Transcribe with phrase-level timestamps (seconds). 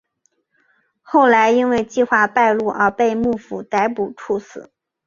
[1.03, 4.71] 后来因为计划败露而被幕府逮捕处死。